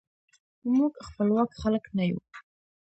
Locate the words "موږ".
0.75-0.93